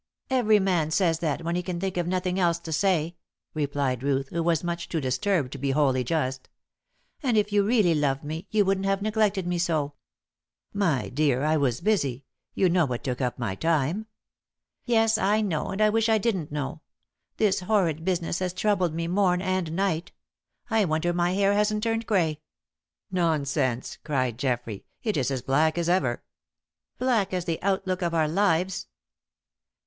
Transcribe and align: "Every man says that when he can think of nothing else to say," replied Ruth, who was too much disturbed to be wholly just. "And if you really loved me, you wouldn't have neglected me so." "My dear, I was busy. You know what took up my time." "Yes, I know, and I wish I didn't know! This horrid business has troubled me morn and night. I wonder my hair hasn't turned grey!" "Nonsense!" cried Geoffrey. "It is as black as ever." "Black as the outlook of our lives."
"Every 0.31 0.57
man 0.57 0.89
says 0.89 1.19
that 1.19 1.43
when 1.43 1.55
he 1.55 1.61
can 1.61 1.79
think 1.79 1.95
of 1.95 2.07
nothing 2.07 2.39
else 2.39 2.57
to 2.57 2.73
say," 2.73 3.17
replied 3.53 4.01
Ruth, 4.01 4.29
who 4.29 4.41
was 4.41 4.61
too 4.61 4.65
much 4.65 4.89
disturbed 4.89 5.51
to 5.51 5.59
be 5.59 5.69
wholly 5.69 6.03
just. 6.03 6.49
"And 7.21 7.37
if 7.37 7.53
you 7.53 7.63
really 7.63 7.93
loved 7.93 8.23
me, 8.23 8.47
you 8.49 8.65
wouldn't 8.65 8.87
have 8.87 9.03
neglected 9.03 9.45
me 9.45 9.59
so." 9.59 9.93
"My 10.73 11.09
dear, 11.09 11.43
I 11.43 11.55
was 11.55 11.81
busy. 11.81 12.25
You 12.55 12.67
know 12.67 12.87
what 12.87 13.03
took 13.03 13.21
up 13.21 13.37
my 13.37 13.53
time." 13.53 14.07
"Yes, 14.85 15.19
I 15.19 15.41
know, 15.41 15.67
and 15.67 15.79
I 15.79 15.91
wish 15.91 16.09
I 16.09 16.17
didn't 16.17 16.51
know! 16.51 16.81
This 17.37 17.59
horrid 17.59 18.03
business 18.03 18.39
has 18.39 18.53
troubled 18.53 18.95
me 18.95 19.07
morn 19.07 19.39
and 19.39 19.71
night. 19.75 20.13
I 20.71 20.83
wonder 20.83 21.13
my 21.13 21.33
hair 21.33 21.53
hasn't 21.53 21.83
turned 21.83 22.07
grey!" 22.07 22.41
"Nonsense!" 23.11 23.99
cried 24.03 24.39
Geoffrey. 24.39 24.83
"It 25.03 25.15
is 25.15 25.29
as 25.29 25.43
black 25.43 25.77
as 25.77 25.87
ever." 25.89 26.23
"Black 26.97 27.35
as 27.35 27.45
the 27.45 27.61
outlook 27.61 28.01
of 28.01 28.15
our 28.15 28.27
lives." 28.27 28.87